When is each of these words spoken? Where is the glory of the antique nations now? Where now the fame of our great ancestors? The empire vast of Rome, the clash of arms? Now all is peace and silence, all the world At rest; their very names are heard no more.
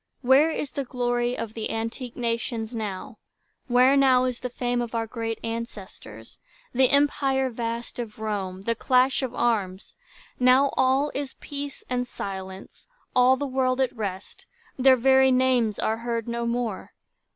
Where 0.23 0.49
is 0.49 0.71
the 0.71 0.83
glory 0.83 1.37
of 1.37 1.53
the 1.53 1.69
antique 1.69 2.15
nations 2.17 2.73
now? 2.73 3.19
Where 3.67 3.95
now 3.95 4.25
the 4.31 4.49
fame 4.49 4.81
of 4.81 4.95
our 4.95 5.05
great 5.05 5.37
ancestors? 5.43 6.39
The 6.73 6.89
empire 6.89 7.51
vast 7.51 7.99
of 7.99 8.17
Rome, 8.17 8.61
the 8.61 8.73
clash 8.73 9.21
of 9.21 9.35
arms? 9.35 9.93
Now 10.39 10.71
all 10.75 11.11
is 11.13 11.35
peace 11.35 11.83
and 11.87 12.07
silence, 12.07 12.87
all 13.15 13.37
the 13.37 13.45
world 13.45 13.79
At 13.79 13.95
rest; 13.95 14.47
their 14.75 14.97
very 14.97 15.31
names 15.31 15.77
are 15.77 15.97
heard 15.97 16.27
no 16.27 16.47
more. 16.47 16.93